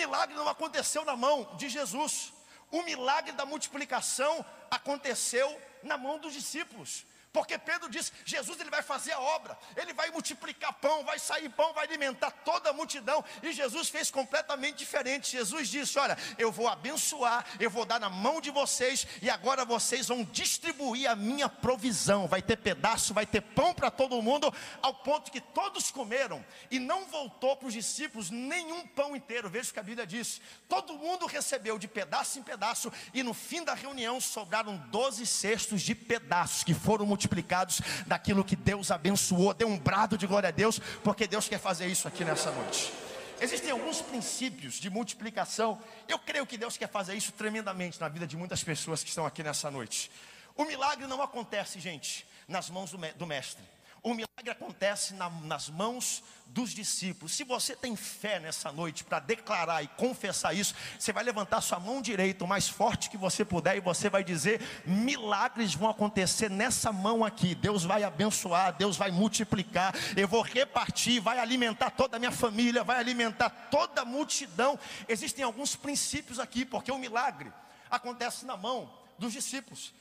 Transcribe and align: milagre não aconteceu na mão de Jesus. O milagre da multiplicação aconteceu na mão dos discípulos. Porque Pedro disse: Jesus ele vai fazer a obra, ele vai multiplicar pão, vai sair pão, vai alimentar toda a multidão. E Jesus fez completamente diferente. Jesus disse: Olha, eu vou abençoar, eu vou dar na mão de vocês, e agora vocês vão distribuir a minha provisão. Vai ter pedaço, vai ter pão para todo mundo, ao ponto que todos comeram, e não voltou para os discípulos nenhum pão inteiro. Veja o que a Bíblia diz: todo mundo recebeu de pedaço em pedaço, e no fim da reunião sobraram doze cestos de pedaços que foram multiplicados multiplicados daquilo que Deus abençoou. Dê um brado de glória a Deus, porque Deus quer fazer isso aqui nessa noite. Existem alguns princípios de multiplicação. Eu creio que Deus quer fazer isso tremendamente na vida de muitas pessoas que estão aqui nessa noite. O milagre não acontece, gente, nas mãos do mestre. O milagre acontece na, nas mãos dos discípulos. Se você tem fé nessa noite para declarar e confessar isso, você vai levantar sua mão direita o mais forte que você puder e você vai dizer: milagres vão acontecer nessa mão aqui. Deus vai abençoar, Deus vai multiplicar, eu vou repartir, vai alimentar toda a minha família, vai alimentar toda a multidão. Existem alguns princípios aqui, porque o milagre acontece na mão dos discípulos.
milagre 0.00 0.34
não 0.34 0.48
aconteceu 0.48 1.04
na 1.04 1.14
mão 1.14 1.54
de 1.56 1.68
Jesus. 1.68 2.32
O 2.70 2.82
milagre 2.82 3.32
da 3.32 3.44
multiplicação 3.44 4.44
aconteceu 4.70 5.60
na 5.82 5.98
mão 5.98 6.18
dos 6.18 6.32
discípulos. 6.32 7.04
Porque 7.32 7.56
Pedro 7.56 7.88
disse: 7.88 8.12
Jesus 8.24 8.58
ele 8.58 8.70
vai 8.70 8.82
fazer 8.82 9.12
a 9.12 9.20
obra, 9.20 9.56
ele 9.76 9.92
vai 9.92 10.10
multiplicar 10.10 10.72
pão, 10.72 11.04
vai 11.04 11.18
sair 11.18 11.48
pão, 11.48 11.72
vai 11.72 11.86
alimentar 11.86 12.30
toda 12.44 12.70
a 12.70 12.72
multidão. 12.72 13.24
E 13.40 13.52
Jesus 13.52 13.88
fez 13.88 14.10
completamente 14.10 14.78
diferente. 14.78 15.30
Jesus 15.30 15.68
disse: 15.68 15.96
Olha, 15.98 16.18
eu 16.36 16.50
vou 16.50 16.66
abençoar, 16.66 17.44
eu 17.60 17.70
vou 17.70 17.84
dar 17.84 18.00
na 18.00 18.10
mão 18.10 18.40
de 18.40 18.50
vocês, 18.50 19.06
e 19.22 19.30
agora 19.30 19.64
vocês 19.64 20.08
vão 20.08 20.24
distribuir 20.24 21.08
a 21.08 21.14
minha 21.14 21.48
provisão. 21.48 22.26
Vai 22.26 22.42
ter 22.42 22.56
pedaço, 22.56 23.14
vai 23.14 23.24
ter 23.24 23.42
pão 23.42 23.72
para 23.72 23.92
todo 23.92 24.20
mundo, 24.20 24.52
ao 24.82 24.94
ponto 24.94 25.30
que 25.30 25.40
todos 25.40 25.88
comeram, 25.92 26.44
e 26.68 26.80
não 26.80 27.04
voltou 27.04 27.56
para 27.56 27.68
os 27.68 27.74
discípulos 27.74 28.30
nenhum 28.30 28.84
pão 28.88 29.14
inteiro. 29.14 29.48
Veja 29.48 29.70
o 29.70 29.72
que 29.72 29.78
a 29.80 29.84
Bíblia 29.84 30.06
diz: 30.06 30.40
todo 30.68 30.98
mundo 30.98 31.26
recebeu 31.26 31.78
de 31.78 31.86
pedaço 31.86 32.40
em 32.40 32.42
pedaço, 32.42 32.92
e 33.14 33.22
no 33.22 33.32
fim 33.32 33.62
da 33.62 33.74
reunião 33.74 34.20
sobraram 34.20 34.76
doze 34.90 35.24
cestos 35.24 35.80
de 35.80 35.94
pedaços 35.94 36.64
que 36.64 36.74
foram 36.74 37.06
multiplicados 37.06 37.19
multiplicados 37.20 37.82
daquilo 38.06 38.42
que 38.42 38.56
Deus 38.56 38.90
abençoou. 38.90 39.52
Dê 39.52 39.64
um 39.64 39.78
brado 39.78 40.16
de 40.16 40.26
glória 40.26 40.48
a 40.48 40.52
Deus, 40.52 40.78
porque 41.04 41.26
Deus 41.26 41.48
quer 41.48 41.58
fazer 41.58 41.86
isso 41.86 42.08
aqui 42.08 42.24
nessa 42.24 42.50
noite. 42.50 42.90
Existem 43.40 43.70
alguns 43.70 44.00
princípios 44.00 44.74
de 44.74 44.88
multiplicação. 44.88 45.78
Eu 46.08 46.18
creio 46.18 46.46
que 46.46 46.56
Deus 46.56 46.76
quer 46.76 46.88
fazer 46.88 47.14
isso 47.14 47.32
tremendamente 47.32 48.00
na 48.00 48.08
vida 48.08 48.26
de 48.26 48.36
muitas 48.36 48.64
pessoas 48.64 49.02
que 49.02 49.10
estão 49.10 49.26
aqui 49.26 49.42
nessa 49.42 49.70
noite. 49.70 50.10
O 50.56 50.64
milagre 50.64 51.06
não 51.06 51.22
acontece, 51.22 51.78
gente, 51.78 52.26
nas 52.48 52.70
mãos 52.70 52.90
do 52.90 53.26
mestre. 53.26 53.62
O 54.02 54.14
milagre 54.14 54.50
acontece 54.50 55.14
na, 55.14 55.28
nas 55.28 55.68
mãos 55.68 56.22
dos 56.46 56.70
discípulos. 56.70 57.32
Se 57.32 57.44
você 57.44 57.76
tem 57.76 57.94
fé 57.94 58.40
nessa 58.40 58.72
noite 58.72 59.04
para 59.04 59.20
declarar 59.20 59.82
e 59.82 59.88
confessar 59.88 60.54
isso, 60.54 60.74
você 60.98 61.12
vai 61.12 61.22
levantar 61.22 61.60
sua 61.60 61.78
mão 61.78 62.00
direita 62.00 62.44
o 62.44 62.48
mais 62.48 62.68
forte 62.68 63.10
que 63.10 63.16
você 63.16 63.44
puder 63.44 63.76
e 63.76 63.80
você 63.80 64.08
vai 64.08 64.24
dizer: 64.24 64.60
milagres 64.86 65.74
vão 65.74 65.90
acontecer 65.90 66.50
nessa 66.50 66.92
mão 66.92 67.24
aqui. 67.24 67.54
Deus 67.54 67.84
vai 67.84 68.02
abençoar, 68.02 68.72
Deus 68.72 68.96
vai 68.96 69.10
multiplicar, 69.10 69.94
eu 70.16 70.26
vou 70.26 70.42
repartir, 70.42 71.20
vai 71.20 71.38
alimentar 71.38 71.90
toda 71.90 72.16
a 72.16 72.20
minha 72.20 72.32
família, 72.32 72.82
vai 72.82 72.98
alimentar 72.98 73.50
toda 73.70 74.02
a 74.02 74.04
multidão. 74.04 74.78
Existem 75.08 75.44
alguns 75.44 75.76
princípios 75.76 76.38
aqui, 76.38 76.64
porque 76.64 76.90
o 76.90 76.98
milagre 76.98 77.52
acontece 77.90 78.46
na 78.46 78.56
mão 78.56 78.90
dos 79.18 79.32
discípulos. 79.32 79.92